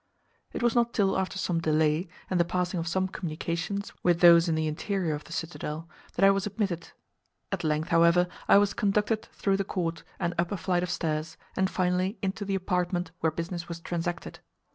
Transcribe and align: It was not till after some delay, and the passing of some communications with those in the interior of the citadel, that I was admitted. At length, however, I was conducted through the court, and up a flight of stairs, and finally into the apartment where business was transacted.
It 0.51 0.63
was 0.63 0.73
not 0.73 0.95
till 0.95 1.15
after 1.15 1.37
some 1.37 1.61
delay, 1.61 2.07
and 2.27 2.39
the 2.39 2.43
passing 2.43 2.79
of 2.79 2.87
some 2.87 3.07
communications 3.07 3.93
with 4.01 4.19
those 4.19 4.49
in 4.49 4.55
the 4.55 4.65
interior 4.65 5.13
of 5.13 5.25
the 5.25 5.31
citadel, 5.31 5.87
that 6.15 6.25
I 6.25 6.31
was 6.31 6.47
admitted. 6.47 6.89
At 7.51 7.63
length, 7.63 7.89
however, 7.89 8.27
I 8.47 8.57
was 8.57 8.73
conducted 8.73 9.27
through 9.31 9.57
the 9.57 9.63
court, 9.63 10.01
and 10.19 10.33
up 10.39 10.51
a 10.51 10.57
flight 10.57 10.81
of 10.81 10.89
stairs, 10.89 11.37
and 11.55 11.69
finally 11.69 12.17
into 12.23 12.45
the 12.45 12.55
apartment 12.55 13.11
where 13.19 13.29
business 13.29 13.69
was 13.69 13.79
transacted. 13.79 14.39